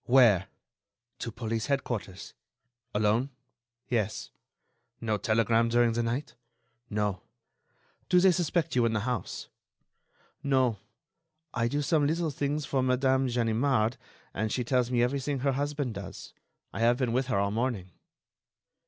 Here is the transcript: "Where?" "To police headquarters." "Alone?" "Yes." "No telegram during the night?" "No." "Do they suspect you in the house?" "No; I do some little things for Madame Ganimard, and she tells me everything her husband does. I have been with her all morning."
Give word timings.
"Where?" 0.07 0.47
"To 1.19 1.31
police 1.31 1.67
headquarters." 1.67 2.33
"Alone?" 2.91 3.29
"Yes." 3.87 4.31
"No 4.99 5.17
telegram 5.19 5.69
during 5.69 5.91
the 5.93 6.01
night?" 6.01 6.33
"No." 6.89 7.21
"Do 8.09 8.19
they 8.19 8.31
suspect 8.31 8.75
you 8.75 8.83
in 8.87 8.93
the 8.93 9.01
house?" 9.01 9.47
"No; 10.41 10.79
I 11.53 11.67
do 11.67 11.83
some 11.83 12.07
little 12.07 12.31
things 12.31 12.65
for 12.65 12.81
Madame 12.81 13.27
Ganimard, 13.27 13.97
and 14.33 14.51
she 14.51 14.63
tells 14.63 14.89
me 14.89 15.03
everything 15.03 15.41
her 15.41 15.51
husband 15.51 15.93
does. 15.93 16.33
I 16.73 16.79
have 16.79 16.97
been 16.97 17.13
with 17.13 17.27
her 17.27 17.37
all 17.37 17.51
morning." 17.51 17.91